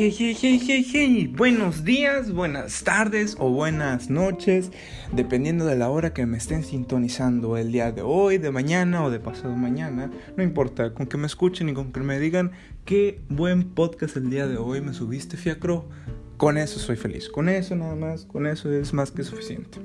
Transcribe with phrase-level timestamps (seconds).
[0.00, 1.34] hey.
[1.36, 4.70] Buenos días, buenas tardes o buenas noches,
[5.12, 9.10] dependiendo de la hora que me estén sintonizando el día de hoy, de mañana o
[9.10, 10.08] de pasado mañana.
[10.36, 12.52] No importa, con que me escuchen y con que me digan
[12.84, 15.88] qué buen podcast el día de hoy me subiste, Fiacro.
[16.36, 19.80] Con eso soy feliz, con eso nada más, con eso es más que suficiente.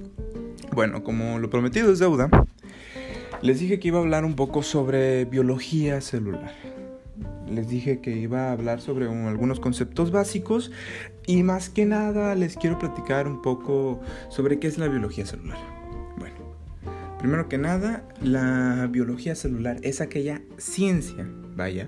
[0.73, 2.29] Bueno, como lo prometido es deuda,
[3.41, 6.72] les dije que iba a hablar un poco sobre biología celular
[7.49, 10.71] les dije que iba a hablar sobre algunos conceptos básicos
[11.25, 15.57] y más que nada les quiero platicar un poco sobre qué es la biología celular.
[16.17, 16.35] Bueno,
[17.19, 21.87] primero que nada, la biología celular es aquella ciencia, vaya,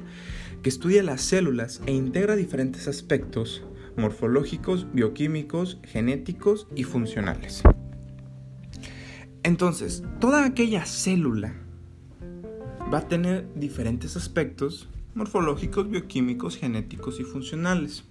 [0.61, 3.63] que estudia las células e integra diferentes aspectos
[3.97, 7.63] morfológicos, bioquímicos, genéticos y funcionales.
[9.43, 11.53] Entonces, toda aquella célula
[12.91, 18.03] va a tener diferentes aspectos morfológicos, bioquímicos, genéticos y funcionales.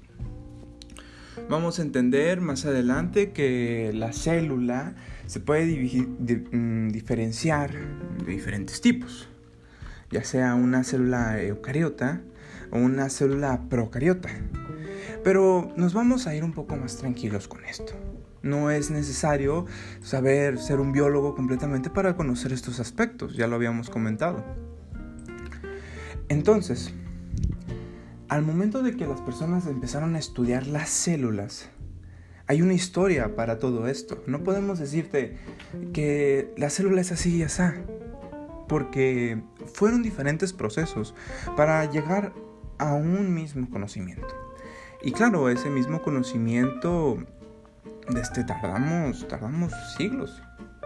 [1.50, 4.94] Vamos a entender más adelante que la célula
[5.26, 7.72] se puede mm, diferenciar
[8.24, 9.28] de diferentes tipos,
[10.10, 12.22] ya sea una célula eucariota
[12.70, 14.30] o una célula procariota.
[15.22, 17.92] Pero nos vamos a ir un poco más tranquilos con esto.
[18.42, 19.66] No es necesario
[20.02, 24.44] saber ser un biólogo completamente para conocer estos aspectos, ya lo habíamos comentado.
[26.28, 26.92] Entonces,
[28.28, 31.70] al momento de que las personas empezaron a estudiar las células,
[32.46, 34.22] hay una historia para todo esto.
[34.26, 35.38] No podemos decirte
[35.92, 37.62] que la célula es así y así,
[38.68, 41.14] porque fueron diferentes procesos
[41.56, 42.32] para llegar
[42.78, 44.28] a un mismo conocimiento.
[45.02, 47.18] Y claro, ese mismo conocimiento,
[48.16, 50.42] este, tardamos, tardamos siglos,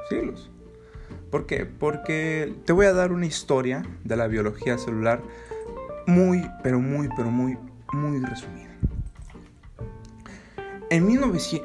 [0.08, 0.50] siglos.
[1.30, 1.66] ¿Por qué?
[1.66, 5.22] Porque te voy a dar una historia de la biología celular
[6.06, 7.58] muy, pero muy, pero muy,
[7.92, 8.68] muy resumida.
[10.90, 11.06] En,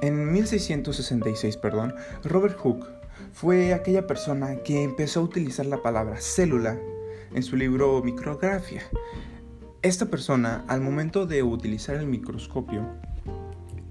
[0.01, 1.95] en 1666, perdón,
[2.25, 2.85] Robert Hooke
[3.31, 6.77] fue aquella persona que empezó a utilizar la palabra célula
[7.33, 8.81] en su libro Micrografía.
[9.81, 12.85] Esta persona, al momento de utilizar el microscopio,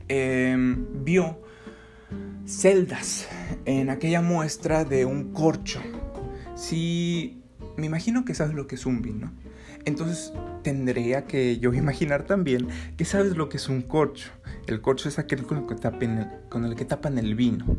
[0.08, 1.38] em, vio
[2.46, 3.26] celdas
[3.64, 5.80] en aquella muestra de un corcho.
[6.54, 7.42] Si
[7.76, 9.32] me imagino que sabes lo que es un vino.
[9.84, 10.32] Entonces
[10.62, 14.30] tendría que yo imaginar también que sabes lo que es un corcho.
[14.66, 15.66] El corcho es aquel con el
[16.76, 17.78] que tapan el, vino.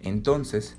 [0.00, 0.76] Entonces,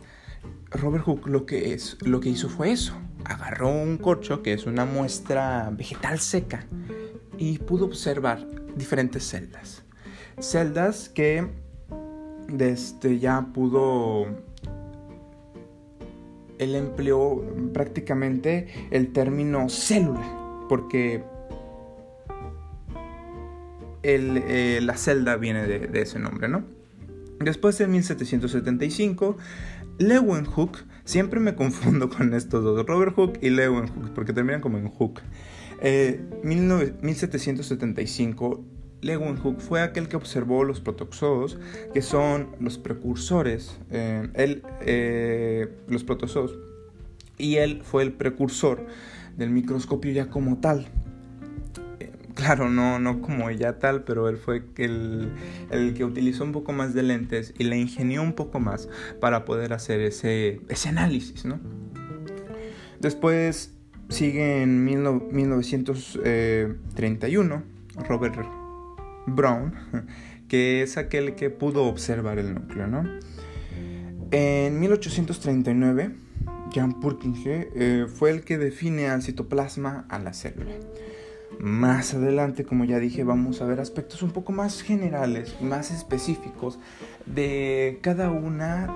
[0.69, 2.93] Robert Hooke lo que hizo fue eso.
[3.23, 6.67] Agarró un corcho, que es una muestra vegetal seca,
[7.37, 8.45] y pudo observar
[8.75, 9.83] diferentes celdas.
[10.39, 11.49] Celdas que
[12.47, 14.27] desde ya pudo
[16.59, 21.23] él empleó prácticamente el término célula, porque
[24.03, 26.63] eh, la celda viene de, ese nombre, ¿no?
[27.39, 29.37] Después de 1775,
[29.97, 34.89] Leeuwenhoek, siempre me confundo con estos dos, Robert Hooke y Leeuwenhoek, porque terminan como en
[34.89, 35.21] Hooke.
[35.81, 38.74] 1775, eh,
[39.05, 41.59] Leeuwenhoek fue aquel que observó los protozoos,
[41.93, 44.63] que son los precursores, eh, él,
[45.87, 46.57] los protozoos,
[47.37, 48.87] y él fue el precursor
[49.37, 50.87] del microscopio ya como tal.
[52.33, 55.29] Claro, no, no como ella tal, pero él fue el,
[55.69, 58.89] el que utilizó un poco más de lentes y le ingenió un poco más
[59.21, 61.59] para poder hacer ese, ese análisis, ¿no?
[62.99, 63.75] Después
[64.09, 67.63] sigue en 1931
[68.09, 68.64] Robert
[69.27, 69.73] Brown,
[70.47, 73.03] que es aquel que pudo observar el núcleo, ¿no?
[74.31, 76.15] En 1839,
[76.73, 80.73] Jan Purkinje eh, fue el que define al citoplasma a la célula.
[81.59, 86.79] Más adelante, como ya dije, vamos a ver aspectos un poco más generales, más específicos
[87.25, 88.89] de cada una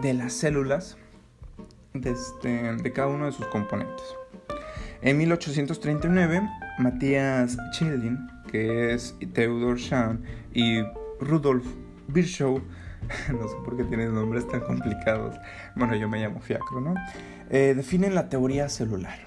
[0.00, 0.96] de las células
[1.92, 4.04] de, este, de cada uno de sus componentes.
[5.02, 6.42] En 1839,
[6.78, 8.18] Matthias Schilling,
[8.50, 10.80] que es Theodor Schahn y
[11.20, 11.66] Rudolf
[12.08, 12.60] Virchow,
[13.32, 15.36] no sé por qué tienen nombres tan complicados,
[15.76, 16.94] bueno, yo me llamo Fiacro, ¿no?
[17.50, 19.18] Eh, definen la teoría celular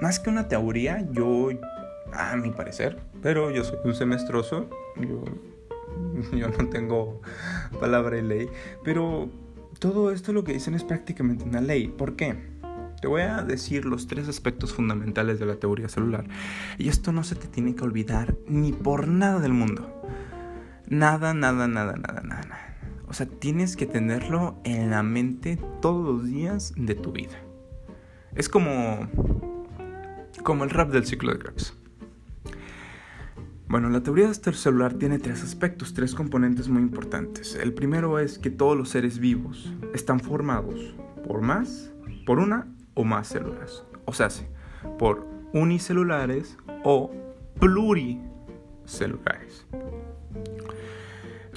[0.00, 1.48] más que una teoría, yo,
[2.12, 5.24] a mi parecer, pero yo soy un semestroso, yo,
[6.36, 7.20] yo no tengo
[7.80, 8.48] palabra y ley,
[8.84, 9.28] pero
[9.78, 11.88] todo esto lo que dicen es prácticamente una ley.
[11.88, 12.36] ¿Por qué?
[13.00, 16.26] Te voy a decir los tres aspectos fundamentales de la teoría celular.
[16.78, 20.02] Y esto no se te tiene que olvidar ni por nada del mundo.
[20.88, 22.76] Nada, nada, nada, nada, nada.
[23.06, 27.38] O sea, tienes que tenerlo en la mente todos los días de tu vida.
[28.34, 29.08] Es como
[30.42, 31.74] como el rap del ciclo de cracks.
[33.68, 37.54] Bueno, la teoría celular tiene tres aspectos, tres componentes muy importantes.
[37.54, 40.94] El primero es que todos los seres vivos están formados
[41.26, 41.92] por más,
[42.24, 42.66] por una
[42.98, 43.84] o más células.
[44.06, 44.28] O sea,
[44.98, 47.12] por unicelulares o
[47.60, 49.64] pluricelulares.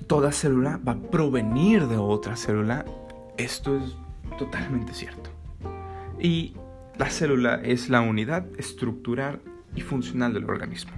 [0.05, 2.85] Toda célula va a provenir de otra célula.
[3.37, 3.97] Esto es
[4.37, 5.31] totalmente cierto.
[6.19, 6.53] Y
[6.99, 9.41] la célula es la unidad estructural
[9.75, 10.91] y funcional del organismo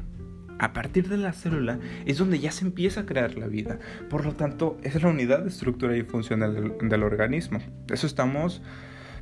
[0.60, 3.80] a partir de la célula es donde ya se empieza a crear la vida.
[4.10, 7.60] Por lo tanto, es la unidad de estructura y funcional del, organismo.
[7.89, 8.62] Eso estamos...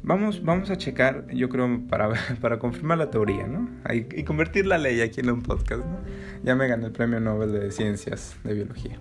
[0.03, 2.11] Vamos, vamos a checar, yo creo, para,
[2.41, 3.69] para confirmar la teoría, ¿no?
[3.93, 5.99] Y, convertir la ley aquí en un podcast, ¿no?
[6.43, 8.97] Ya me gané el premio Nobel de Ciencias de Biología.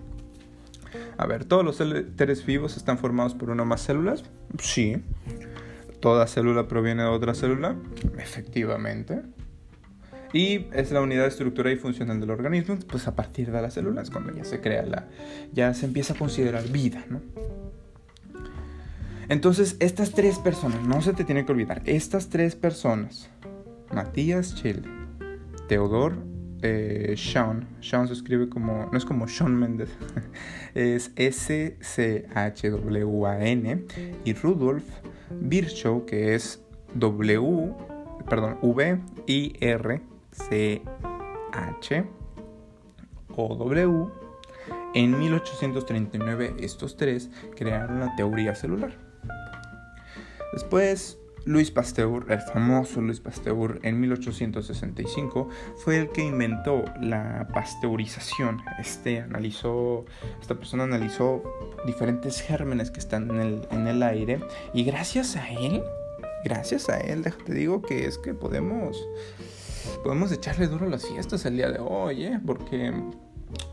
[1.17, 4.23] A ver, ¿todos los seres vivos están formados por una o más células?
[4.59, 5.01] Sí.
[5.99, 7.75] ¿Toda célula proviene de otra célula?
[8.17, 9.21] Efectivamente.
[10.33, 13.73] Y es la unidad de estructura y funcional del organismo, pues a partir de las
[13.73, 15.07] células, cuando ya se crea la,
[15.51, 17.21] ya se empieza a considerar vida, ¿no?
[19.31, 23.29] Entonces, estas tres personas, no se te tiene que olvidar, estas tres personas,
[23.93, 24.81] Matías Chile,
[25.69, 26.17] Teodor
[26.61, 29.89] eh, Sean, Sean se escribe como, no es como Sean Mendes,
[30.75, 31.77] es S-C-H-W-A-N,
[34.25, 34.83] y Rudolf
[35.29, 36.61] Virchow, que es
[36.95, 37.73] W,
[38.29, 40.01] perdón, V-I-R
[40.31, 40.81] C
[41.53, 42.05] H
[43.37, 44.07] o W.
[44.93, 49.10] En 1839 estos tres crearon la teoría celular.
[50.53, 58.61] Después Luis Pasteur, el famoso Luis Pasteur, en 1865 fue el que inventó la pasteurización.
[58.79, 60.05] Este analizó,
[60.39, 61.41] esta persona analizó
[61.85, 64.39] diferentes gérmenes que están en el, en el aire
[64.73, 65.83] y gracias a él,
[66.43, 68.97] gracias a él, déjate digo que es que podemos
[70.03, 72.39] podemos echarle duro las fiestas el día de hoy, ¿eh?
[72.45, 72.93] porque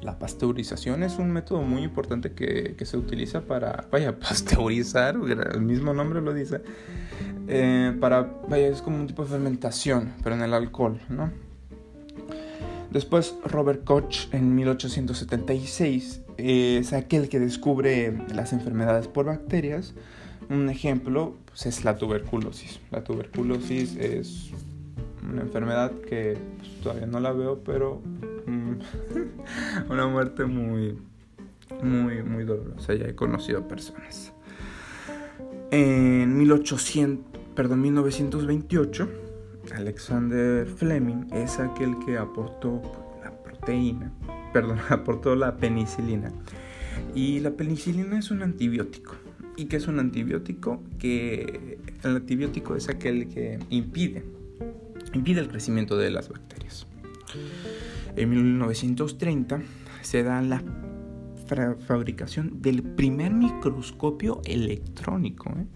[0.02, 5.92] la pasteurización es un método muy importante que, se utiliza para, vaya, pasteurizar, el mismo
[5.92, 6.62] nombre lo dice,
[7.48, 11.30] eh, para, vaya, es como un tipo de fermentación, pero en el alcohol, ¿no?
[12.90, 19.92] Después Robert Koch en 1876 es aquel que descubre las enfermedades por bacterias.
[20.48, 22.80] Un ejemplo pues, es la tuberculosis.
[22.90, 24.52] La tuberculosis es
[25.28, 28.00] una enfermedad que pues, todavía no la veo, pero
[29.88, 30.98] una muerte muy,
[31.82, 32.94] muy, muy dolorosa.
[32.94, 34.32] Ya he conocido personas.
[35.70, 39.08] En 1800, perdón, 1928,
[39.74, 42.80] Alexander Fleming es aquel que aportó
[43.22, 44.12] la proteína,
[44.52, 46.32] perdón, aportó la penicilina.
[47.14, 49.14] Y la penicilina es un antibiótico.
[49.56, 50.82] ¿Y qué es un antibiótico?
[50.98, 54.24] Que el antibiótico es aquel que impide
[55.14, 56.86] impide el crecimiento de las bacterias.
[58.18, 59.62] En 1930
[60.02, 60.60] se da la
[61.86, 65.50] fabricación del primer microscopio electrónico.
[65.50, 65.66] ¿eh?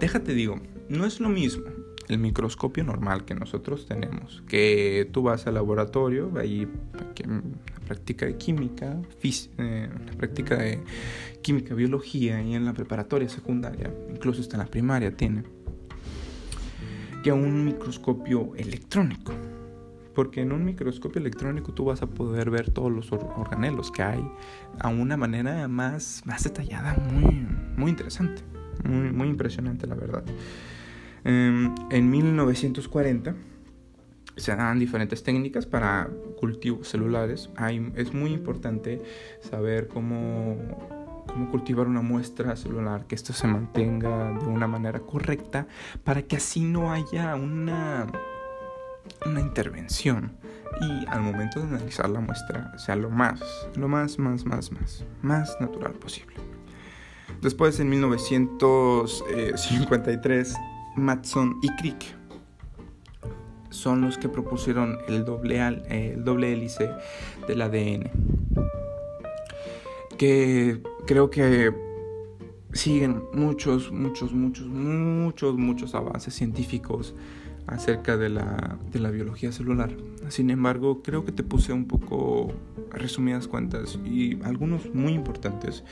[0.00, 1.62] Déjate digo, no es lo mismo
[2.08, 6.66] el microscopio normal que nosotros tenemos, que tú vas al laboratorio, ahí
[7.24, 10.80] la práctica de química, eh, la práctica de
[11.40, 15.44] química, biología y en la preparatoria secundaria, incluso está en la primaria tiene
[17.22, 19.32] que un microscopio electrónico.
[20.14, 24.24] Porque en un microscopio electrónico tú vas a poder ver todos los organelos que hay
[24.78, 28.42] a una manera más, más detallada, muy, muy interesante,
[28.84, 30.24] muy, muy impresionante la verdad.
[31.24, 33.34] Em, en 1940
[34.36, 37.50] se dan diferentes técnicas para cultivos celulares.
[37.94, 39.00] Es muy importante
[39.40, 40.56] saber cómo
[41.26, 45.66] cómo cultivar una muestra celular, que esto se mantenga de una manera correcta
[46.04, 48.06] para que así no haya una,
[49.26, 50.36] una intervención
[50.80, 55.04] y al momento de analizar la muestra sea lo más, lo más, más, más, más,
[55.22, 56.34] más natural posible.
[57.40, 60.54] Después en 1953,
[60.96, 62.04] Matson y Crick
[63.70, 66.90] son los que propusieron el doble, el doble hélice
[67.46, 68.10] del ADN
[70.22, 71.74] que creo que
[72.72, 77.12] siguen muchos, muchos, muchos, muchos, muchos avances científicos
[77.66, 79.94] acerca de la, de la biología celular.
[80.28, 82.52] Sin embargo, creo que te puse un poco
[82.90, 85.84] resumidas cuentas y algunos muy importantes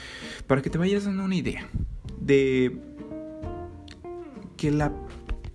[0.47, 1.67] para que te vayas dando una idea
[2.21, 2.79] de
[4.57, 4.93] que la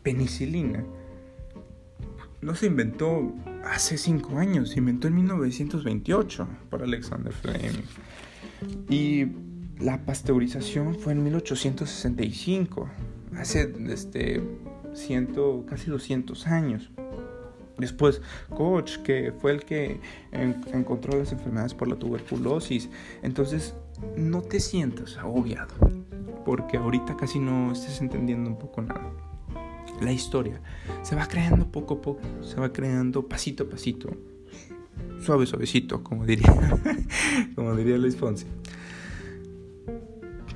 [0.03, 0.83] penicilina
[2.41, 7.83] no se inventó hace cinco años, se inventó en 1928 por Alexander Fleming.
[8.89, 9.27] Y
[9.79, 12.89] la pasteurización fue en 1865,
[13.35, 14.41] hace este,
[14.95, 16.91] ciento, casi 200 años.
[17.77, 19.99] Después, Koch, que fue el que
[20.71, 22.89] encontró las enfermedades por la tuberculosis.
[23.21, 23.75] Entonces,
[24.15, 25.73] no te sientas agobiado,
[26.45, 29.11] porque ahorita casi no estés entendiendo un poco nada.
[30.01, 30.61] La historia
[31.03, 34.09] se va creando poco a poco, se va creando pasito a pasito,
[35.21, 36.53] suave, suavecito, como diría,
[37.55, 38.45] como diría Luis Fonsi.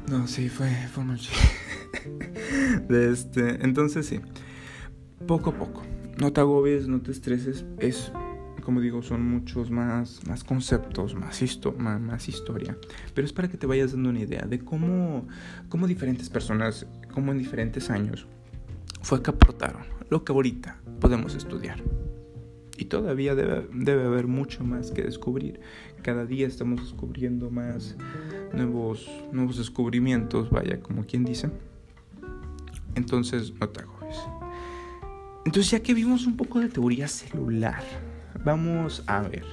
[0.09, 1.19] No, sí, fue, fue mal
[2.89, 4.19] de este, Entonces, sí,
[5.27, 5.83] poco a poco.
[6.17, 7.65] No te agobies, no te estreses.
[7.79, 8.11] Es,
[8.63, 11.41] como digo, son muchos más, más conceptos, más,
[11.77, 12.77] más, más, historia.
[13.13, 15.27] Pero es para que te vayas dando una idea de cómo,
[15.69, 18.27] cómo diferentes personas, cómo en diferentes años,
[19.01, 21.81] fue que aportaron lo que ahorita podemos estudiar.
[22.77, 25.59] Y todavía debe, debe, haber mucho más que descubrir.
[26.01, 27.97] Cada día estamos descubriendo más
[28.53, 31.49] nuevos, nuevos descubrimientos, vaya, como quien dice.
[32.95, 34.17] Entonces, no te agobies.
[35.45, 37.83] Entonces, ya que vimos un poco de teoría celular,
[38.43, 39.45] vamos a ver,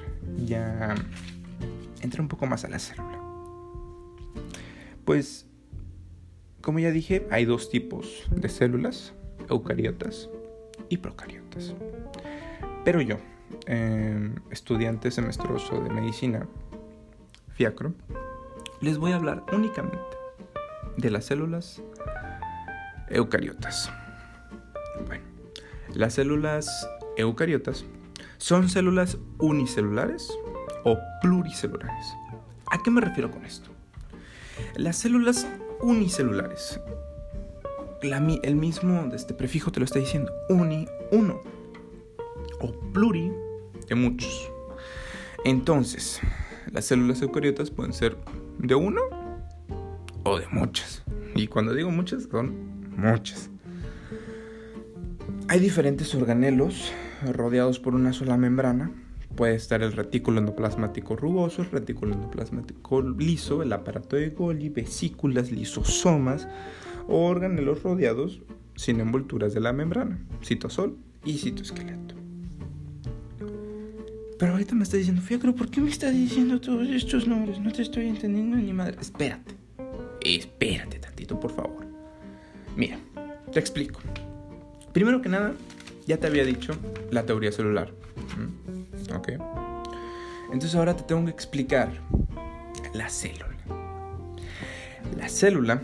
[0.44, 0.94] ya
[2.00, 3.20] entra un poco más a la célula.
[5.04, 5.46] Pues,
[6.60, 9.14] como ya dije, hay dos tipos de células,
[9.48, 10.28] eucariotas
[10.88, 11.74] y procariotas.
[12.84, 13.16] Pero yo,
[13.66, 16.48] em, estudiante semestroso de medicina,
[17.54, 17.94] fiacro,
[18.80, 20.00] les voy a hablar únicamente
[20.96, 21.82] de las células
[23.10, 23.90] eucariotas.
[25.06, 25.24] Bueno,
[25.94, 27.84] las células eucariotas
[28.38, 30.30] son células unicelulares
[30.84, 32.06] o pluricelulares.
[32.70, 33.70] ¿A qué me refiero con esto?
[34.76, 35.46] Las células
[35.80, 36.80] unicelulares,
[38.42, 41.40] el mismo este prefijo te lo está diciendo, uni, uno
[42.60, 43.32] o pluri
[43.88, 44.50] de muchos.
[45.44, 46.20] Entonces,
[46.70, 48.16] las células eucariotas pueden ser
[48.58, 49.00] de uno
[50.24, 51.04] o de muchas.
[51.34, 53.50] Y cuando digo muchas, son muchas.
[55.48, 56.92] Hay diferentes organelos
[57.32, 58.90] rodeados por una sola membrana.
[59.36, 65.52] Puede estar el retículo endoplasmático rugoso, el retículo endoplasmático liso, el aparato de Golgi, vesículas,
[65.52, 66.48] lisosomas
[67.06, 68.40] o organelos rodeados
[68.74, 72.14] sin envolturas de la membrana, citosol y citoesqueleto.
[74.38, 77.58] Pero ahorita me está diciendo, Fiacro, ¿por qué me estás diciendo todos estos nombres?
[77.58, 78.96] No te estoy entendiendo ni madre.
[79.00, 79.54] Espérate.
[80.20, 81.85] Espérate tantito, por favor.
[82.76, 82.98] Mira,
[83.52, 84.00] te explico.
[84.92, 85.54] Primero que nada,
[86.06, 86.76] ya te había dicho
[87.10, 87.92] la teoría celular.
[89.14, 89.32] ¿Ok?
[90.52, 91.90] Entonces ahora te tengo que explicar
[92.94, 93.56] la célula.
[95.16, 95.82] La célula,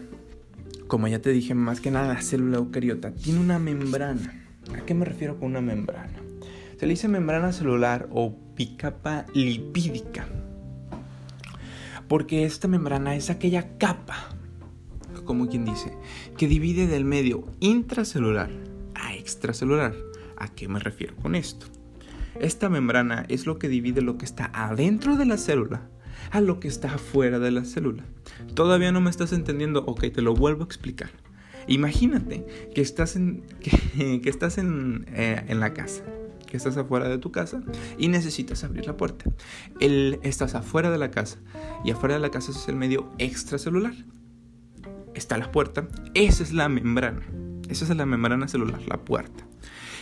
[0.87, 4.45] como ya te dije, más que nada la célula eucariota, tiene una membrana.
[4.77, 6.19] ¿A qué me refiero con una membrana?
[6.79, 10.27] Se le dice membrana celular o bicapa lipídica.
[12.09, 14.29] Porque esta membrana es aquella capa,
[15.25, 15.93] como quien dice,
[16.37, 18.51] que divide del medio intracelular
[18.95, 19.95] a extracelular.
[20.37, 21.67] ¿A qué me refiero con esto?
[22.41, 25.89] Esta membrana es lo que divide lo que está adentro de la célula
[26.31, 28.05] a lo que está afuera de la célula.
[28.55, 31.11] Todavía no me estás entendiendo, ok, te lo vuelvo a explicar.
[31.67, 36.05] Imagínate que estás en, que, estás en, eh, en la casa
[36.53, 37.62] que estás afuera de tu casa
[37.97, 39.25] y necesitas abrir la puerta.
[39.81, 41.39] El, estás afuera de la casa
[41.83, 43.95] y afuera de la casa es el medio extracelular.
[45.23, 47.25] Está la puerta, esa es la membrana.
[47.69, 49.47] Esa es la membrana celular, la puerta.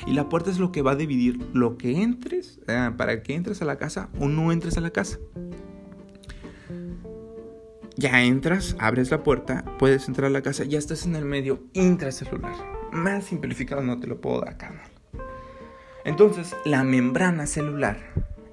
[0.06, 3.34] Y la puerta es lo que va a dividir lo que entres, eh, para que
[3.34, 5.18] entres a la casa o no entres a la casa.
[7.96, 11.64] Ya entras, abres la puerta, puedes entrar a la casa, ya estás en el medio
[11.74, 12.54] intracelular.
[12.90, 14.72] Más simplificado no te lo puedo dar, acá.
[16.06, 17.98] Entonces, la membrana celular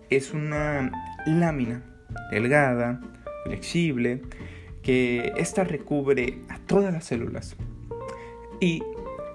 [0.10, 0.92] es una
[1.26, 1.82] lámina
[2.30, 3.00] delgada,
[3.46, 4.22] flexible,
[4.88, 7.58] que esta recubre a todas las células
[8.62, 8.82] y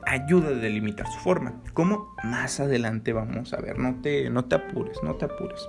[0.06, 3.78] ayuda a delimitar su forma, como más adelante vamos a ver.
[3.78, 5.68] No te, no te apures, no te apures.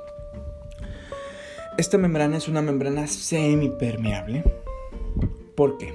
[1.78, 4.46] Esta membrana es una membrana semipermeable.
[5.54, 5.94] ¿Por qué?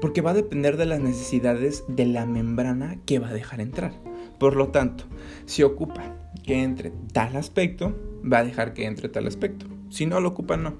[0.00, 3.92] Porque va a depender de las necesidades de la membrana que va a dejar entrar.
[4.40, 5.04] Por lo tanto,
[5.46, 6.02] si ocupa
[6.42, 9.66] que entre tal aspecto, va a dejar que entre tal aspecto.
[9.88, 10.74] Si no lo ocupa, no.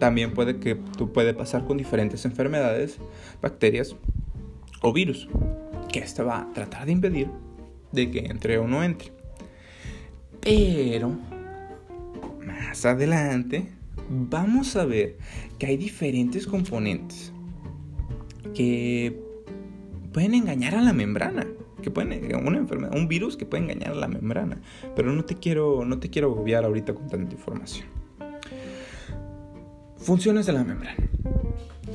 [0.00, 2.96] También puede que tú puede pasar con diferentes enfermedades,
[3.42, 3.94] bacterias
[4.80, 5.28] o virus,
[5.92, 7.28] que esta va a tratar de impedir
[7.92, 9.12] de que entre o no entre.
[10.40, 11.18] Pero
[12.46, 13.68] más adelante
[14.08, 15.18] vamos a ver
[15.58, 17.30] que hay diferentes componentes
[18.54, 19.20] que
[20.14, 21.46] pueden engañar a la membrana
[21.82, 24.62] que pueden una enfermedad, un virus que puede engañar a la membrana,
[24.96, 27.99] pero no te quiero no te quiero agobiar ahorita con tanta información.
[30.02, 30.96] Funciones de la membrana.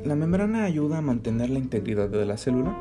[0.06, 2.78] La membrana ayuda a mantener la integridad de la célula,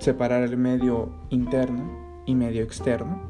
[0.00, 3.20] separar el medio interno y medio externo,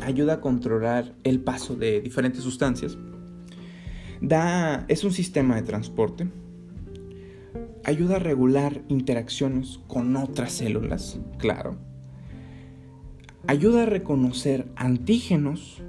[0.00, 2.96] ayuda a controlar el paso de diferentes sustancias,
[4.20, 6.28] da, es un sistema de transporte,
[7.82, 11.76] ayuda a regular interacciones con otras células, claro,
[13.48, 15.82] ayuda a reconocer antígenos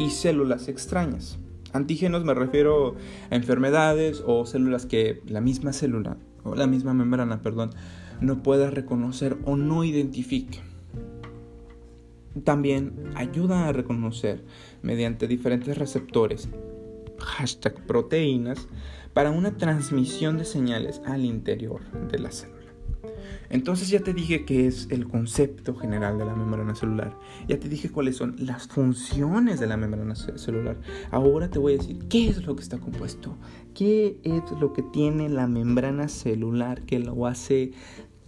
[0.00, 1.38] y células extrañas.
[1.72, 2.96] Antígenos me refiero
[3.30, 7.70] a enfermedades o células que la misma célula, o la misma membrana, perdón,
[8.20, 10.60] no pueda reconocer o no identifique.
[12.44, 14.44] También ayuda a reconocer
[14.82, 16.48] mediante diferentes receptores,
[17.18, 18.68] hashtag proteínas,
[19.12, 22.57] para una transmisión de señales al interior de la célula.
[23.50, 27.16] Entonces ya te dije qué es el concepto general de la membrana celular.
[27.48, 30.76] Ya te dije cuáles son las funciones de la membrana celular.
[31.10, 33.36] Ahora te voy a decir qué es lo que está compuesto.
[33.74, 37.72] ¿Qué es lo que tiene la membrana celular que lo hace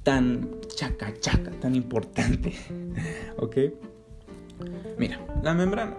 [0.02, 2.54] tan chaca chaca, tan importante?
[3.36, 3.56] ¿Ok?
[4.98, 5.96] Mira, la membrana,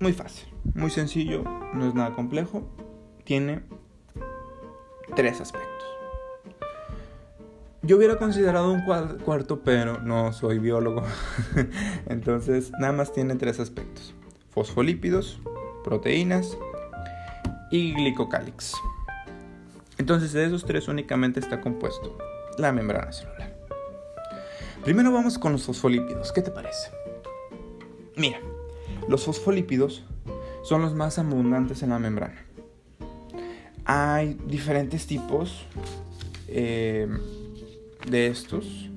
[0.00, 2.68] muy fácil, muy sencillo, no es nada complejo.
[3.24, 3.62] Tiene
[5.14, 5.71] tres aspectos.
[7.84, 8.82] Yo hubiera considerado un
[9.24, 11.02] cuarto, pero no soy biólogo.
[12.06, 14.14] Entonces, nada más tiene tres aspectos.
[14.50, 15.40] Fosfolípidos,
[15.82, 16.56] proteínas
[17.72, 18.74] y glicocálix.
[19.98, 22.16] Entonces, de esos tres únicamente está compuesto
[22.56, 23.52] la membrana celular.
[24.84, 26.30] Primero vamos con los fosfolípidos.
[26.30, 26.92] ¿Qué te parece?
[28.16, 28.38] Mira,
[29.08, 30.04] los fosfolípidos
[30.62, 32.44] son los más abundantes en la membrana.
[33.84, 35.66] Hay diferentes tipos.
[36.46, 37.08] Eh,
[38.08, 38.90] de estos,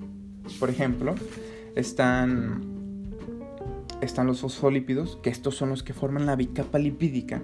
[0.59, 1.15] por ejemplo,
[1.75, 2.63] están,
[4.01, 7.41] están los fosfolípidos, que estos son los que forman la bicapa lipídica.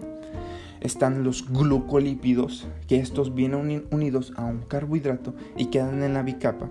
[0.79, 6.69] Están los glucolípidos, que estos vienen unidos a un carbohidrato y quedan en la bicapa,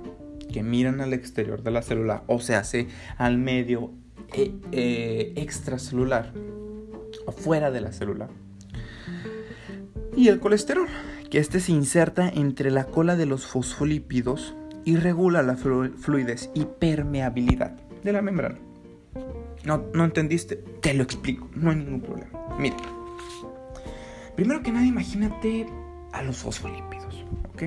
[0.52, 3.92] que miran al exterior de la célula, o se hace al medio
[4.34, 6.32] eh, eh, extracelular,
[7.26, 8.28] o fuera de la célula.
[10.16, 10.88] Y el colesterol,
[11.30, 16.64] que este se inserta entre la cola de los fosfolípidos y regula la fluidez y
[16.64, 18.58] permeabilidad de la membrana.
[19.64, 20.56] ¿No, ¿No entendiste?
[20.56, 22.30] Te lo explico, no hay ningún problema.
[22.58, 22.76] Mira,
[24.36, 25.66] primero que nada imagínate
[26.12, 27.64] a los fosfolípidos, ¿ok?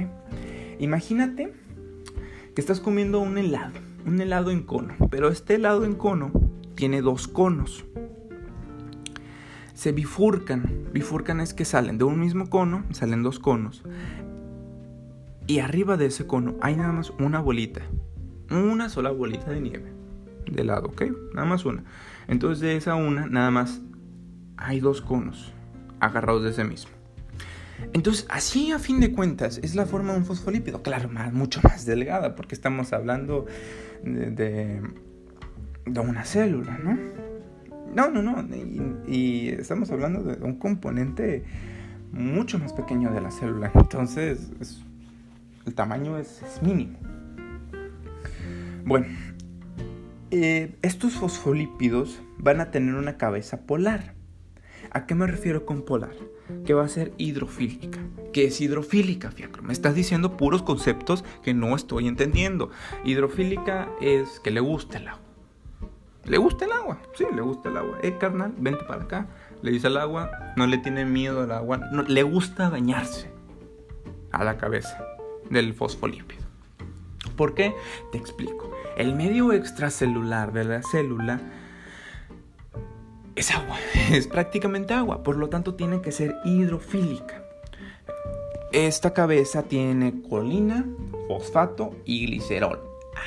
[0.79, 1.53] Imagínate
[2.55, 6.31] que estás comiendo un helado, un helado en cono, pero este helado en cono
[6.75, 7.85] tiene dos conos.
[9.73, 13.83] Se bifurcan, bifurcan es que salen de un mismo cono, salen dos conos.
[15.47, 17.81] Y arriba de ese cono hay nada más una bolita.
[18.49, 19.91] Una sola bolita de nieve.
[20.49, 21.03] De lado, ¿ok?
[21.33, 21.83] Nada más una.
[22.27, 23.81] Entonces de esa una, nada más
[24.57, 25.53] hay dos conos
[25.99, 26.91] agarrados de ese mismo.
[27.91, 30.81] Entonces, así a fin de cuentas, es la forma de un fosfolípido.
[30.81, 33.45] Claro, más, mucho más delgada, porque estamos hablando
[34.03, 34.81] de,
[35.85, 36.97] de, una célula, ¿no?
[37.93, 38.47] No, no, no.
[39.07, 41.43] y, estamos hablando de un componente
[42.11, 43.71] mucho más pequeño de la célula.
[43.75, 44.83] Entonces, es
[45.65, 46.97] el tamaño es, mínimo.
[48.85, 49.07] Bueno,
[50.31, 54.13] eh, estos fosfolípidos van a tener una cabeza polar.
[54.91, 56.15] ¿A qué me refiero con polar?
[56.65, 57.99] Que va a ser hidrofílica.
[58.33, 59.63] ¿Qué es hidrofílica, Fiacro?
[59.63, 62.69] Me estás diciendo puros conceptos que no estoy entendiendo.
[63.05, 65.21] Hidrofílica es que le gusta el agua.
[66.25, 66.99] ¿Le gusta el agua?
[67.15, 67.97] Sí, le gusta el agua.
[68.01, 69.27] Eh, carnal, vente para acá.
[69.61, 71.77] Le dice al agua, no le tiene miedo al agua.
[71.77, 73.31] No, le gusta bañarse
[74.31, 75.12] a la cabeza
[75.53, 76.43] del fosfolípido.
[77.35, 77.73] ¿Por qué?
[78.11, 78.71] Te explico.
[78.97, 81.41] El medio extracelular de la célula
[83.35, 83.77] es agua,
[84.11, 87.43] es prácticamente agua, por lo tanto tiene que ser hidrofílica.
[88.71, 90.85] Esta cabeza tiene colina,
[91.27, 92.79] fosfato y glicerol.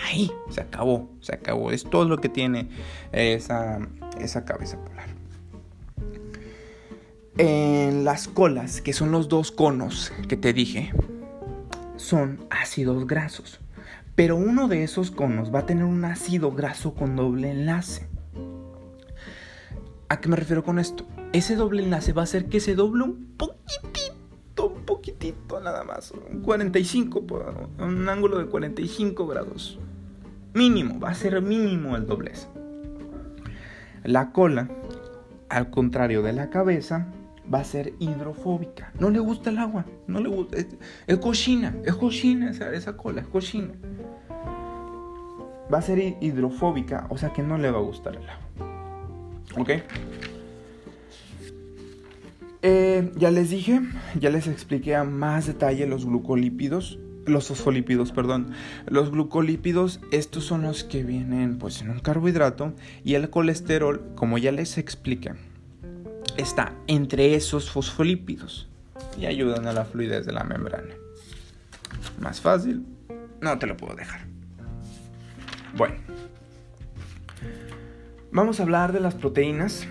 [0.05, 1.71] Ahí se acabó, se acabó.
[1.71, 2.69] Es todo lo que tiene
[3.13, 3.79] esa,
[4.21, 5.09] esa cabeza polar.
[7.39, 10.93] En las colas, que son los dos conos que te dije,
[11.97, 13.61] son ácidos grasos.
[14.15, 18.09] Pero uno de esos conos va a tener un ácido graso con doble enlace.
[20.09, 21.07] ¿A qué me refiero con esto?
[21.33, 26.13] Ese doble enlace va a hacer que se doble un poquitito, un poquitito nada más.
[26.13, 27.27] Un 45,
[27.79, 29.79] un ángulo de 45 grados.
[30.55, 32.49] Mínimo, va a ser mínimo el doblez.
[34.05, 34.71] La cola,
[35.51, 37.09] al contrario de la cabeza,
[37.53, 38.93] va a ser hidrofóbica.
[38.99, 40.57] No le gusta el agua, no le gusta.
[41.07, 43.75] Es, cochina, es cochina esa, esa, cola, es cochina.
[45.73, 48.47] Va a ser hidrofóbica, o sea que no le va a gustar el agua.
[49.59, 49.71] ¿Ok?
[52.63, 53.81] Eh, ya les dije,
[54.19, 56.99] ya les expliqué a más detalle los glucolípidos.
[57.27, 58.53] los fosfolípidos, perdón.
[58.87, 62.73] Los glucolípidos, estos son los que vienen pues en un carbohidrato
[63.05, 65.33] y el colesterol, como ya les expliqué,
[66.37, 68.69] está entre esos fosfolípidos
[69.19, 70.95] y ayudan a la fluidez de la membrana.
[72.21, 72.85] Más fácil,
[73.41, 74.27] no te lo puedo dejar.
[75.77, 75.97] Bueno,
[78.33, 79.87] vamos a hablar de las proteínas.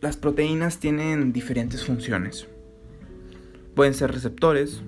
[0.00, 2.48] Las proteínas tienen diferentes funciones.
[3.74, 4.82] Pueden ser receptores,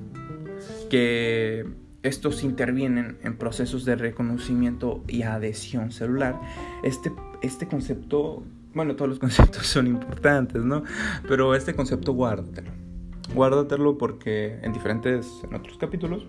[0.90, 1.66] que
[2.02, 6.38] estos intervienen en procesos de reconocimiento y adhesión celular.
[6.82, 8.42] Este, este concepto,
[8.74, 10.84] bueno, todos los conceptos son importantes, ¿no?
[11.28, 12.70] Pero este concepto guárdatelo.
[13.34, 16.26] Guárdatelo porque en diferentes, en otros capítulos,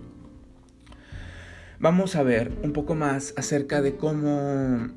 [1.79, 4.87] vamos a ver un poco más acerca de cómo,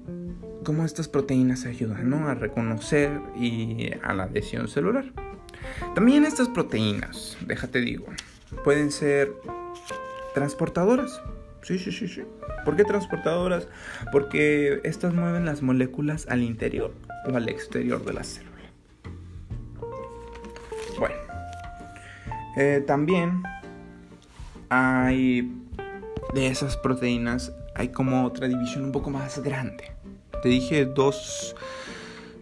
[0.65, 2.29] cómo estas proteínas ayudan ¿no?
[2.29, 5.13] a reconocer y a la adhesión celular.
[5.95, 8.07] También estas proteínas, déjate digo,
[8.65, 9.33] pueden ser
[10.35, 11.21] transportadoras.
[11.63, 12.23] Sí, sí, sí, sí.
[12.65, 13.67] ¿Por qué transportadoras?
[14.13, 16.93] Porque estas mueven las moléculas al interior
[17.37, 18.57] al exterior de la célula.
[20.99, 21.17] Bueno,
[22.57, 23.43] eh, también
[24.69, 25.51] hay
[26.35, 29.93] de esas proteínas, hay como otra división un poco más grande.
[30.43, 31.55] Te dije dos,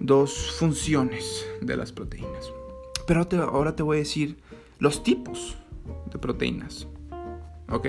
[0.00, 2.50] dos funciones de las proteínas.
[3.06, 4.38] Pero ahora te voy a decir
[4.78, 5.56] los tipos
[6.12, 6.86] de proteínas.
[7.70, 7.88] ¿Ok?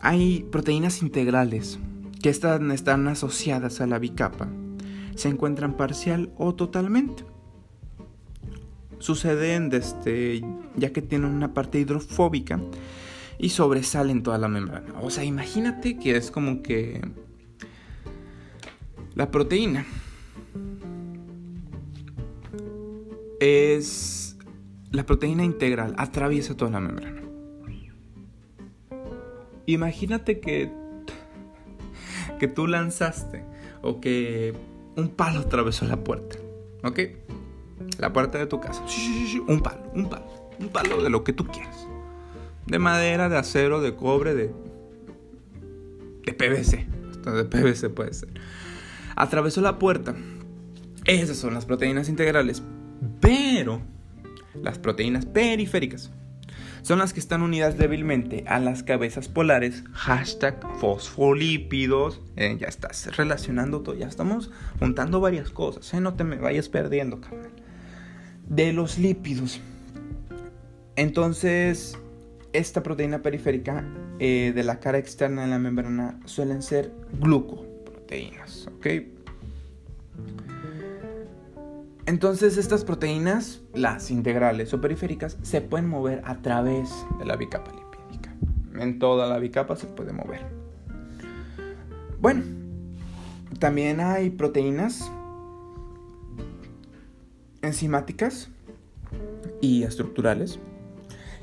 [0.00, 1.78] Hay proteínas integrales
[2.22, 4.48] que están, están asociadas a la bicapa.
[5.18, 7.24] Se encuentran parcial o totalmente.
[9.00, 10.44] Suceden desde,
[10.76, 12.60] ya que tienen una parte hidrofóbica
[13.36, 14.94] y sobresalen toda la membrana.
[15.02, 17.00] O sea, imagínate que es como que
[19.16, 19.86] la proteína
[23.40, 24.36] es
[24.92, 27.22] la proteína integral atraviesa toda la membrana.
[29.66, 30.70] Imagínate que
[32.38, 33.42] que tú lanzaste
[33.82, 34.54] o que
[34.98, 36.36] un palo atravesó la puerta,
[36.82, 37.00] ¿ok?
[37.98, 38.84] La puerta de tu casa.
[39.46, 40.26] Un palo, un palo,
[40.58, 41.86] un palo de lo que tú quieras.
[42.66, 44.52] De madera, de acero, de cobre, de
[46.24, 46.86] de PVC.
[47.24, 48.28] De PVC puede ser.
[49.16, 50.14] Atravesó la puerta.
[51.04, 52.62] Esas son las proteínas integrales.
[53.20, 53.80] Pero
[54.62, 56.10] las proteínas periféricas
[56.88, 62.22] son las que están unidas débilmente a las cabezas polares, hashtag fosfolípidos.
[62.36, 66.70] Eh, ya estás relacionando todo, ya estamos juntando varias cosas, eh, no te me vayas
[66.70, 67.50] perdiendo, carnal.
[68.48, 69.60] De los lípidos.
[70.96, 71.98] Entonces,
[72.54, 73.84] esta proteína periférica
[74.18, 78.86] eh, de la cara externa de la membrana suelen ser glucoproteínas, ¿ok?
[82.08, 87.70] Entonces estas proteínas, las integrales o periféricas, se pueden mover a través de la bicapa
[87.70, 88.34] lipídica.
[88.82, 90.40] En toda la bicapa se puede mover.
[92.18, 92.44] Bueno,
[93.58, 95.12] también hay proteínas
[97.60, 98.48] enzimáticas
[99.60, 100.58] y estructurales,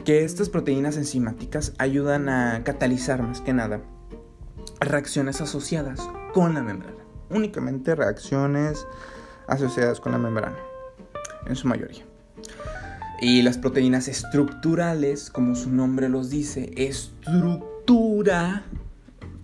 [0.04, 3.82] que estas proteínas enzimáticas ayudan a catalizar más que nada
[4.80, 7.06] reacciones asociadas con la membrana.
[7.30, 8.88] Únicamente reacciones
[9.47, 10.58] asociadas con la membrana,
[11.45, 12.03] en su mayoría.
[13.21, 18.63] Y las proteínas estructurales, como su nombre los dice, estructura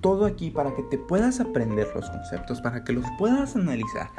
[0.02, 4.10] todo aquí para que te puedas aprender los conceptos, para que los puedas analizar.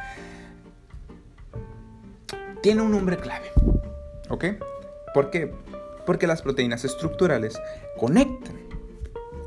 [2.63, 3.51] Tiene un nombre clave,
[4.31, 4.45] ¿ok?
[5.13, 5.53] ¿Por qué?
[6.07, 7.61] Porque las proteínas estructurales
[7.99, 8.57] conectan,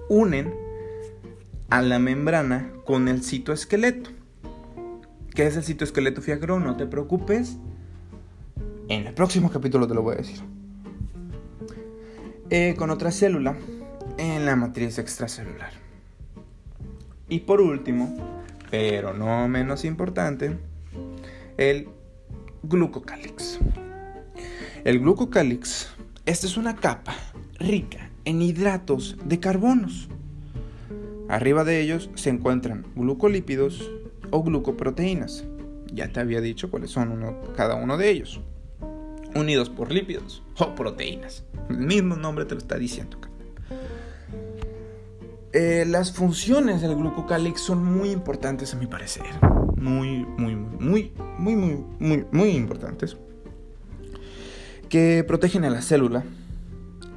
[0.09, 0.53] unen
[1.69, 4.09] a la membrana con el citoesqueleto.
[5.35, 6.61] ¿Qué es el citoesqueleto fiagro?
[6.61, 7.57] No te preocupes.
[8.87, 10.39] En el próximo capítulo te lo voy a decir.
[12.49, 13.57] Eh, con otra célula
[14.17, 15.71] en la matriz extracelular.
[17.27, 18.15] Y por último,
[18.71, 20.57] pero no menos importante,
[21.57, 21.89] el
[22.63, 23.59] glucocálix.
[24.85, 25.89] El glucocálix,
[26.25, 27.13] esta es una capa
[27.59, 30.07] rica en hidratos de carbonos.
[31.27, 33.91] Arriba de ellos se encuentran glucolípidos,
[34.35, 35.45] o glucoproteínas.
[35.93, 38.41] Ya te había dicho cuáles son cada uno de ellos.
[39.33, 41.45] Unidos por lípidos o proteínas.
[41.69, 43.17] El mismo nombre te lo está diciendo.
[45.53, 49.23] Eh, las funciones del glucocálix son muy importantes a mi parecer.
[49.77, 53.15] Muy, muy, muy, muy, muy, muy, muy importantes.
[54.89, 56.23] Que protegen a la célula,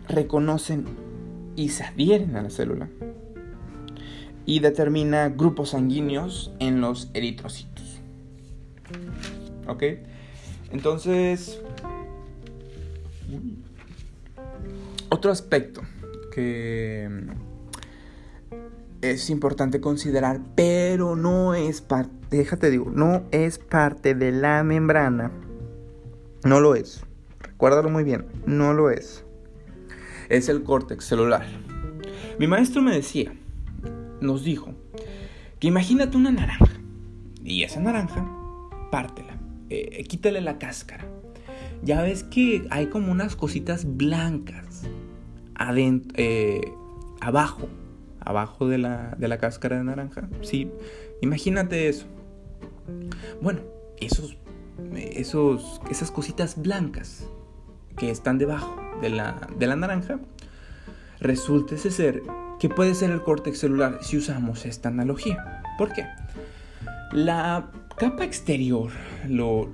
[0.08, 0.84] reconocen
[1.56, 2.88] y se adhieren a la célula,
[4.48, 8.00] y determina grupos sanguíneos en los eritrocitos.
[9.66, 9.82] ¿Ok?
[10.72, 11.60] Entonces,
[15.10, 15.82] otro aspecto
[16.32, 18.54] que mm,
[19.02, 25.30] es importante considerar, pero no es parte, déjate digo, no es parte de la membrana.
[26.42, 27.02] No lo es.
[27.40, 29.26] Recuérdalo muy bien, no lo es.
[30.30, 31.44] Es el córtex celular.
[32.38, 33.30] Mi maestro me decía,
[34.20, 34.74] nos dijo,
[35.58, 36.68] que imagínate una naranja.
[37.44, 38.28] Y esa naranja,
[38.90, 39.38] pártela,
[39.70, 41.06] eh, quítale la cáscara.
[41.82, 44.82] Ya ves que hay como unas cositas blancas
[46.14, 46.72] eh,
[47.20, 47.68] abajo,
[48.20, 50.28] abajo de la, de la cáscara de naranja.
[50.42, 50.70] Sí,
[51.20, 52.06] imagínate eso.
[53.40, 53.60] Bueno,
[54.00, 54.36] esos,
[54.94, 57.28] esos, esas cositas blancas
[57.96, 60.20] que están debajo de la, de la naranja,
[61.20, 62.22] resulta ese ser
[62.58, 65.62] que puede ser el córtex celular si usamos esta analogía.
[65.76, 66.06] ¿Por qué?
[67.12, 68.90] La capa exterior,
[69.28, 69.68] lo,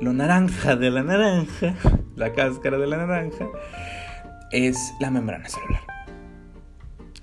[0.00, 1.74] naranja de la naranja,
[2.16, 3.48] la cáscara de la naranja,
[4.50, 5.82] es la membrana celular.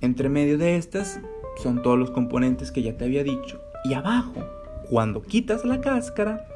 [0.01, 1.19] Entre medio de estas
[1.61, 3.61] son todos los componentes que ya te había dicho.
[3.83, 4.45] Y abajo,
[4.89, 6.47] cuando quitas la cáscara,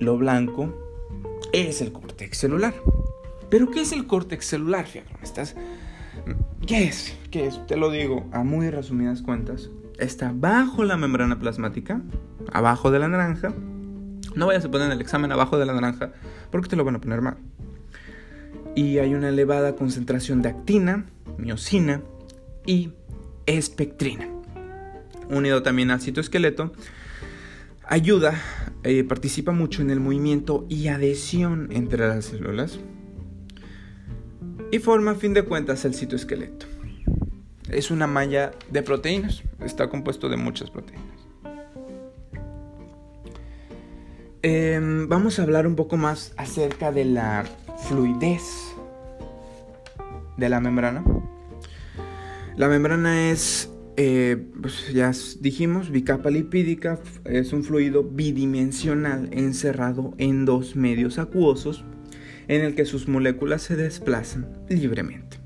[0.00, 0.72] lo blanco
[1.52, 2.74] es el córtex celular.
[3.50, 4.86] ¿Pero qué es el córtex celular?
[4.86, 5.54] Fíjate, estás
[6.66, 7.14] ¿Qué es?
[7.30, 7.66] ¿Qué es?
[7.66, 9.68] Te lo digo a muy resumidas cuentas.
[9.98, 12.00] Está bajo la membrana plasmática,
[12.52, 13.52] abajo de la naranja.
[14.34, 16.12] No vayas a poner el examen abajo de la naranja
[16.50, 17.36] porque te lo van a poner mal.
[18.74, 21.04] Y hay una elevada concentración de actina,
[21.36, 22.00] miocina
[22.64, 22.92] y
[23.44, 24.26] espectrina.
[25.28, 26.72] Unido también al citoesqueleto,
[27.86, 28.40] ayuda,
[28.84, 32.80] eh, participa mucho en el movimiento y adhesión entre las células
[34.70, 36.66] y forma a fin de cuentas el citoesqueleto.
[37.70, 41.04] Es una malla de proteínas, está compuesto de muchas proteínas.
[44.42, 47.44] Em, vamos a hablar un poco más acerca de la
[47.88, 48.42] fluidez
[50.36, 51.02] de la membrana.
[52.56, 60.44] La membrana es, eh, pues ya dijimos, bicapa lipídica, es un fluido bidimensional encerrado en
[60.44, 61.84] dos medios acuosos
[62.48, 65.38] en el que sus moléculas se desplazan libremente.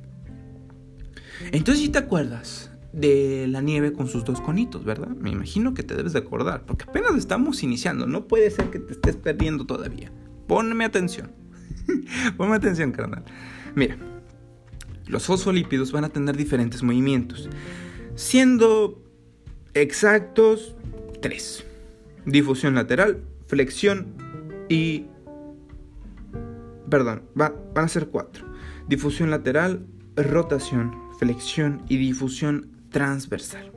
[1.53, 5.09] Entonces, si te acuerdas de la nieve con sus dos conitos, ¿verdad?
[5.09, 8.79] Me imagino que te debes de acordar, porque apenas estamos iniciando, no puede ser que
[8.79, 10.11] te estés perdiendo todavía.
[10.47, 11.31] Ponme atención.
[12.37, 13.25] Ponme atención, carnal.
[13.75, 13.97] Mira,
[15.07, 17.49] los fosfolípidos van a tener diferentes movimientos,
[18.15, 19.03] siendo
[19.75, 20.75] exactos
[21.21, 21.65] tres.
[22.27, 24.09] Difusión lateral, flexión
[24.69, 25.07] y
[26.89, 28.47] perdón, van a ser cuatro.
[28.87, 33.73] Difusión lateral, rotación, flexión y difusión transversal.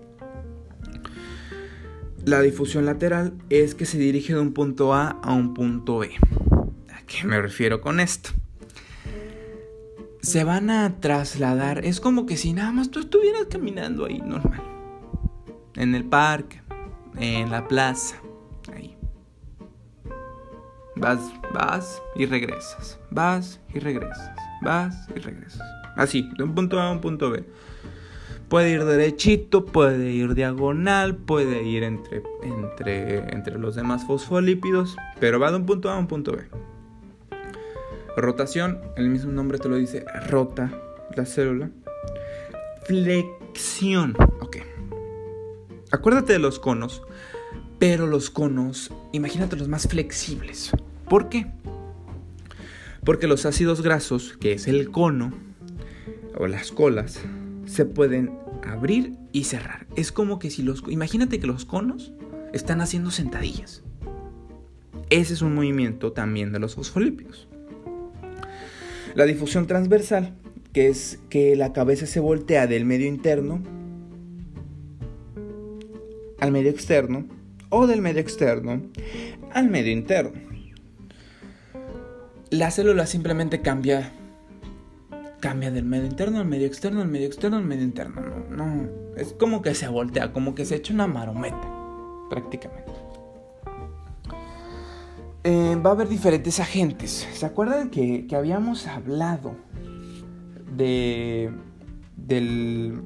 [2.24, 6.12] La difusión lateral es que se dirige de un punto A a un punto B.
[6.94, 8.30] ¿A qué me refiero con esto?
[10.22, 14.62] Se van a trasladar, es como que si nada más tú estuvieras caminando ahí normal.
[15.74, 16.62] En el parque,
[17.18, 18.21] en la plaza,
[21.02, 21.20] Vas,
[21.52, 23.00] vas y regresas.
[23.10, 24.32] Vas y regresas.
[24.62, 25.62] Vas y regresas.
[25.96, 27.44] Así, de un punto A a un punto B.
[28.50, 35.40] Puede ir derechito, puede ir diagonal, puede ir entre, entre, entre los demás fosfolípidos, pero
[35.40, 36.44] va de un punto A a un punto B.
[38.16, 40.72] Rotación, el mismo nombre te lo dice, rota
[41.16, 41.72] la célula.
[42.84, 44.58] Flexión, ok.
[45.92, 47.02] Acuérdate de los conos,
[47.80, 50.72] pero los conos, imagínate los más flexibles.
[51.12, 51.46] ¿Por qué?
[53.04, 55.34] Porque los ácidos grasos, que es el cono
[56.38, 57.20] o las colas,
[57.66, 58.32] se pueden
[58.66, 59.88] abrir y cerrar.
[59.98, 60.86] Es como que si los...
[60.88, 62.14] Imagínate que los conos
[62.54, 63.84] están haciendo sentadillas.
[65.10, 67.50] Ese es un movimiento también de los fosfolípidos.
[69.14, 70.34] La difusión transversal,
[70.72, 73.62] que es que la cabeza se voltea del medio interno
[76.40, 77.28] al medio externo
[77.68, 78.82] o del medio externo
[79.52, 80.51] al medio interno
[82.52, 84.12] la célula simplemente cambia
[85.40, 88.22] cambia del medio interno al medio externo, al medio externo al medio interno.
[88.22, 91.68] No, no, es como que se voltea, como que se echa una marometa,
[92.30, 92.92] prácticamente.
[95.44, 97.28] Eh, va a haber diferentes agentes.
[97.34, 99.56] ¿Se acuerdan que, que habíamos hablado
[100.76, 101.52] de
[102.16, 103.02] del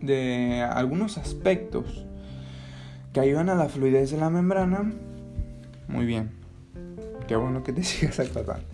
[0.00, 2.06] de algunos aspectos
[3.12, 4.90] que ayudan a la fluidez de la membrana?
[5.88, 6.30] Muy bien.
[7.26, 8.66] Qué bueno que te sigas acordando.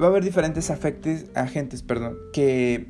[0.00, 2.88] Va a haber diferentes agentes perdón, que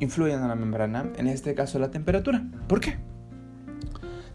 [0.00, 2.44] influyen a la membrana, en este caso la temperatura.
[2.68, 2.98] ¿Por qué?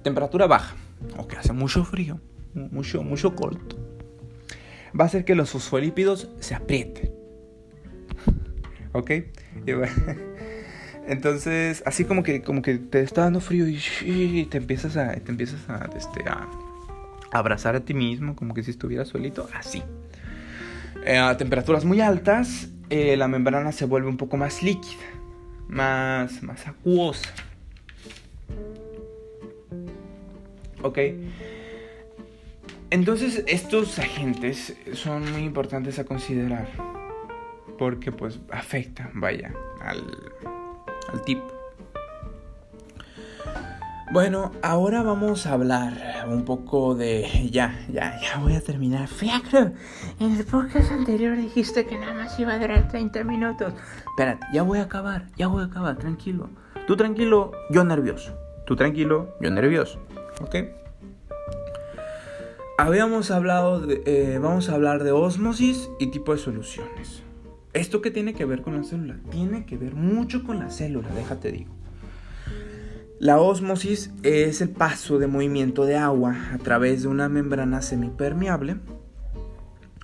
[0.02, 0.76] Temperatura baja,
[1.18, 2.22] o que hace mucho frío,
[2.54, 3.76] mucho, mucho corto,
[4.98, 7.12] va a hacer que los fosfolípidos se aprieten.
[8.94, 9.12] ¿ok?
[11.08, 15.32] entonces, así como que, como que te está dando frío y, te empiezas a, te
[15.32, 16.48] empiezas a, este, a
[17.38, 19.84] abrazar a ti mismo, como que si estuvieras solito, así.
[21.06, 25.06] Eh, a temperaturas muy altas, eh, la membrana se vuelve un poco más líquida,
[25.68, 27.30] más, más acuosa.
[30.82, 31.00] ¿Ok?
[32.90, 36.68] Entonces estos agentes son muy importantes a considerar
[37.78, 40.04] porque pues afectan, vaya, al,
[41.12, 41.55] al tipo.
[44.12, 47.50] Bueno, ahora vamos a hablar un poco de...
[47.52, 49.08] Ya, ya, ya voy a terminar.
[49.08, 49.72] Fiacro,
[50.20, 53.74] en el podcast anterior dijiste que nada más iba a durar 30 minutos.
[54.08, 56.50] Espérate, ya voy a acabar, ya voy a acabar, tranquilo.
[56.86, 58.38] Tú tranquilo, yo nervioso.
[58.68, 60.00] Tú tranquilo, yo nervioso.
[60.40, 60.56] ¿Ok?
[62.78, 64.04] Habíamos hablado de...
[64.06, 67.24] Eh, vamos a hablar de osmosis y tipo de soluciones.
[67.74, 69.18] ¿Esto qué tiene que ver con la célula?
[69.32, 71.74] Tiene que ver mucho con la célula, déjate digo.
[73.20, 78.76] La ósmosis es el paso de movimiento de agua a través de una membrana semipermeable.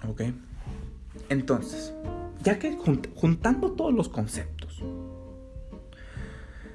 [0.08, 0.22] ¿Ok?
[1.28, 1.94] Entonces,
[2.42, 2.78] ya que
[3.16, 4.82] juntando todos los conceptos,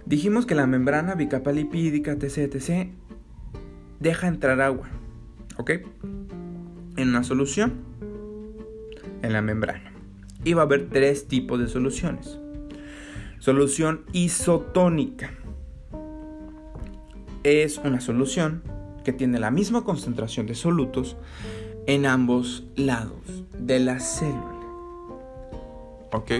[0.04, 2.90] dijimos que la membrana bicapa lipídica, etc., etc.,
[3.98, 4.88] deja entrar agua.
[5.56, 5.70] ¿Ok?
[6.96, 7.80] En una solución,
[9.22, 9.90] en la membrana.
[10.44, 12.38] Y va a haber tres tipos de soluciones.
[13.38, 15.30] Solución isotónica
[17.46, 18.62] es una solución
[19.04, 21.16] que tiene la misma concentración de solutos
[21.86, 24.60] en ambos lados de la célula.
[26.12, 26.32] ¿Ok?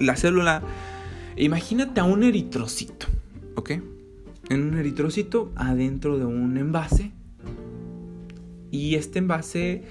[0.00, 0.62] La célula,
[1.36, 3.06] imagínate a un eritrocito,
[3.54, 3.70] ¿ok?
[4.48, 7.12] En un eritrocito adentro de un envase.
[8.70, 9.84] Y este envase,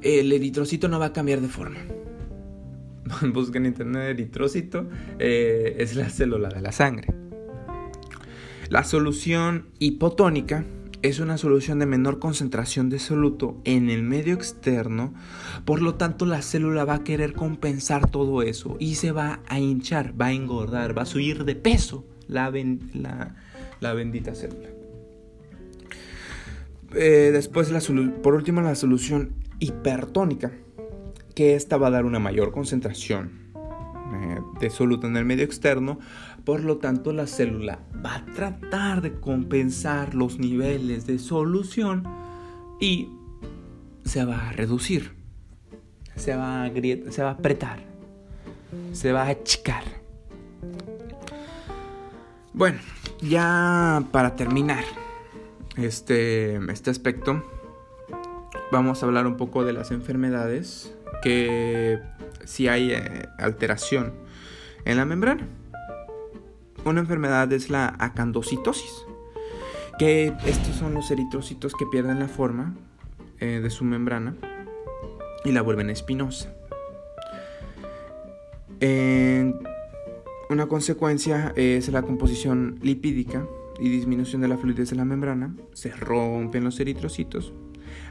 [0.00, 1.78] el eritrocito no va a cambiar de forma.
[3.32, 4.88] Busquen en internet eritrocito,
[5.18, 7.21] eh, es la célula de la sangre.
[8.72, 10.64] La solución hipotónica
[11.02, 15.12] es una solución de menor concentración de soluto en el medio externo,
[15.66, 19.60] por lo tanto la célula va a querer compensar todo eso y se va a
[19.60, 24.70] hinchar, va a engordar, va a subir de peso la, bendita célula.
[26.94, 27.70] Eh, después,
[28.22, 30.50] por último, la solución hipertónica,
[31.34, 33.42] que esta va a dar una mayor concentración
[34.14, 35.98] eh, de soluto en el medio externo,
[36.44, 42.04] por lo tanto, la célula va a tratar de compensar los niveles de solución
[42.80, 43.08] y
[44.04, 45.12] se va a reducir.
[46.16, 46.70] Se va a,
[47.10, 47.80] se va a apretar.
[48.92, 49.84] Se va a achicar.
[52.52, 52.78] Bueno,
[53.20, 54.84] ya para terminar
[55.76, 57.42] este, este aspecto,
[58.70, 62.00] vamos a hablar un poco de las enfermedades que
[62.44, 64.12] si hay eh, alteración
[64.84, 65.46] en la membrana.
[66.84, 69.06] Una enfermedad es la acandocitosis,
[70.00, 72.74] que estos son los eritrocitos que pierden la forma
[73.38, 74.34] eh, de su membrana
[75.44, 76.52] y la vuelven espinosa.
[80.50, 83.46] una consecuencia es la composición lipídica
[83.80, 85.54] y disminución de la fluidez de la membrana.
[85.72, 87.54] Se rompen los eritrocitos.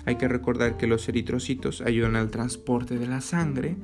[0.06, 3.76] Hay que recordar que los eritrocitos ayudan al transporte de la sangre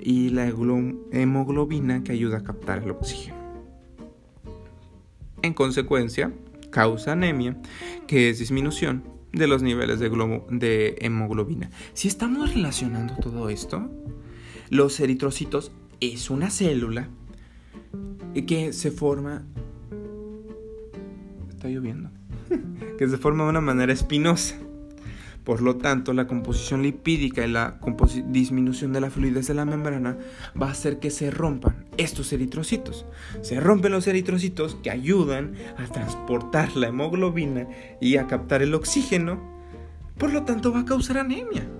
[0.00, 3.45] y la hemoglobina que ayuda a captar el oxígeno.
[5.46, 6.32] En consecuencia,
[6.70, 7.56] causa anemia,
[8.08, 10.10] que es disminución de los niveles de,
[10.50, 11.70] de hemoglobina.
[11.92, 13.88] Si estamos relacionando todo esto,
[14.70, 17.08] los eritrocitos es una célula
[18.46, 19.44] que se forma...
[21.48, 22.10] Está lloviendo.
[22.98, 24.56] que se forma de una manera espinosa.
[25.46, 27.78] Por lo tanto, la composición lipídica y la
[28.26, 30.18] disminución de la fluidez de la membrana
[30.60, 33.06] va a hacer que se rompan estos eritrocitos.
[33.42, 37.68] Se rompen los eritrocitos que ayudan a transportar la hemoglobina
[38.00, 39.40] y a captar el oxígeno.
[40.18, 41.70] Por lo tanto, va a causar anemia.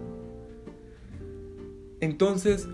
[2.00, 2.68] Entonces,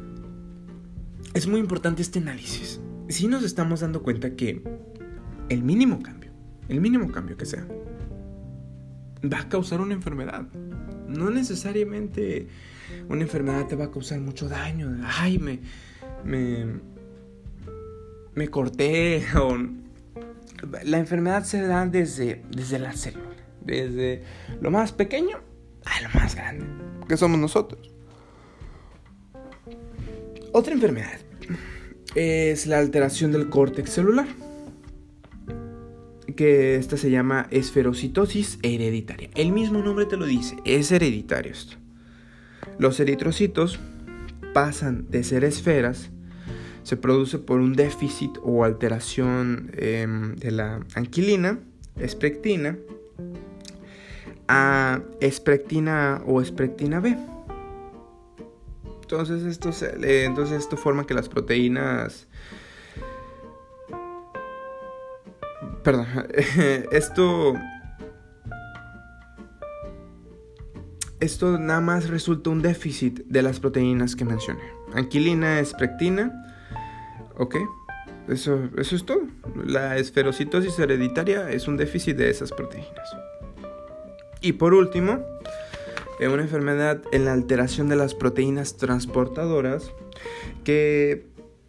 [1.32, 2.82] es muy importante este análisis.
[3.08, 4.62] Si nos estamos dando cuenta que
[5.48, 6.32] el mínimo cambio,
[6.68, 7.66] el mínimo cambio que sea,
[9.24, 10.42] va a causar una enfermedad.
[11.08, 12.48] No necesariamente
[13.08, 15.00] una enfermedad te va a causar mucho daño.
[15.04, 15.60] Ay, me,
[16.24, 16.80] me,
[18.34, 19.24] me corté.
[20.84, 23.30] La enfermedad se da desde, desde la célula.
[23.64, 24.22] Desde
[24.60, 25.38] lo más pequeño
[25.84, 26.66] a lo más grande.
[27.08, 27.90] Que somos nosotros.
[30.52, 31.18] Otra enfermedad
[32.14, 34.26] es la alteración del córtex celular
[36.36, 39.30] que esta se llama esferocitosis hereditaria.
[39.34, 41.76] El mismo nombre te lo dice, es hereditario esto.
[42.78, 43.78] Los eritrocitos
[44.52, 46.10] pasan de ser esferas
[46.82, 51.60] se produce por un déficit o alteración em, de la anquilina,
[51.96, 52.76] esprectina,
[54.48, 57.16] a esprectina o esprectina B.
[59.02, 59.70] Entonces esto,
[60.02, 62.28] entonces esto forma que las proteínas...
[65.82, 66.06] Perdón,
[66.92, 67.54] esto...
[71.20, 74.62] Esto nada más resulta un déficit de las proteínas que mencioné.
[74.92, 76.32] Anquilina, esprectina,
[77.38, 77.58] ok,
[78.26, 79.22] eso, eso es todo.
[79.64, 83.16] La esferocitosis hereditaria es un déficit de esas proteínas.
[84.40, 85.24] Y por último,
[86.28, 89.92] una enfermedad en la alteración de las proteínas transportadoras,
[90.64, 91.26] que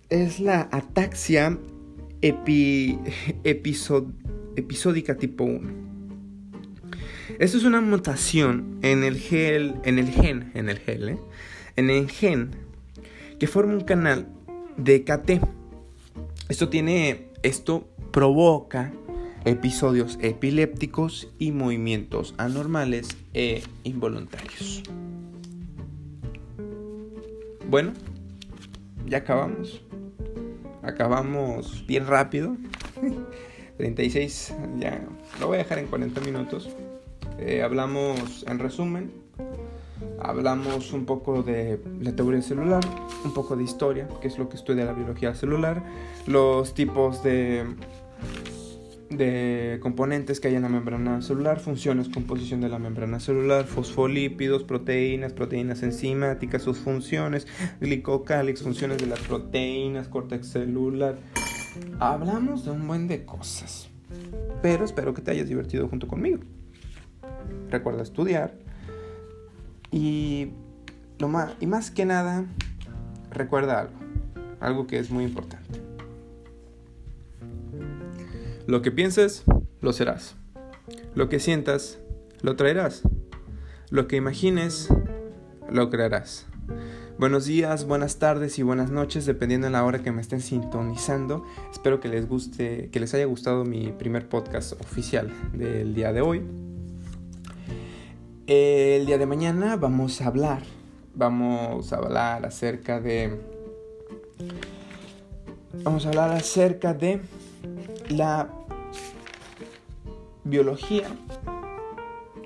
[0.09, 1.57] es la ataxia
[3.43, 5.69] episódica tipo 1.
[7.39, 11.17] Esto es una mutación en el, gel, en el gen, en el gel, ¿eh?
[11.75, 12.51] en el gen
[13.39, 14.27] que forma un canal
[14.77, 15.41] de KT.
[16.47, 18.93] Esto tiene, esto provoca
[19.45, 24.83] episodios epilépticos y movimientos anormales e involuntarios.
[27.69, 27.93] Bueno,
[29.07, 29.81] ya acabamos.
[30.83, 32.55] Acabamos bien rápido.
[33.77, 35.01] 36, ya
[35.39, 36.69] lo voy a dejar en 40 minutos.
[37.39, 39.11] Eh, hablamos en resumen.
[40.19, 42.83] Hablamos un poco de la teoría celular,
[43.23, 45.81] un poco de historia, que es lo que estudia la biología celular,
[46.27, 47.65] los tipos de
[49.17, 54.63] de componentes que hay en la membrana celular, funciones, composición de la membrana celular, fosfolípidos,
[54.63, 57.47] proteínas, proteínas enzimáticas, sus funciones,
[57.79, 61.17] glicocálix, funciones de las proteínas, córtex celular.
[61.99, 63.89] Hablamos de un buen de cosas,
[64.61, 66.39] pero espero que te hayas divertido junto conmigo.
[67.69, 68.55] Recuerda estudiar
[69.91, 70.49] y,
[71.19, 72.45] lo más, y más que nada,
[73.29, 73.99] recuerda algo,
[74.59, 75.82] algo que es muy importante.
[78.65, 79.43] Lo que pienses,
[79.81, 80.35] lo serás.
[81.15, 81.99] Lo que sientas,
[82.41, 83.03] lo traerás.
[83.89, 84.87] Lo que imagines,
[85.69, 86.45] lo crearás.
[87.19, 91.43] Buenos días, buenas tardes y buenas noches, dependiendo de la hora que me estén sintonizando.
[91.73, 96.21] Espero que les guste, que les haya gustado mi primer podcast oficial del día de
[96.21, 96.41] hoy.
[98.47, 100.63] El día de mañana vamos a hablar,
[101.13, 103.41] vamos a hablar acerca de,
[105.83, 107.19] vamos a hablar acerca de
[108.17, 108.47] la
[110.43, 111.07] biología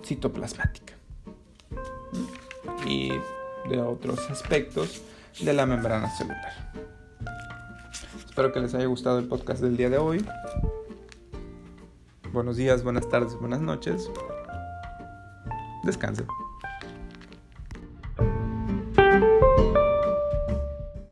[0.03, 0.93] citoplasmática
[2.85, 3.09] y
[3.69, 5.01] de otros aspectos
[5.41, 6.71] de la membrana celular.
[8.25, 10.25] Espero que les haya gustado el podcast del día de hoy.
[12.31, 14.09] Buenos días, buenas tardes, buenas noches.
[15.83, 16.27] Descansen.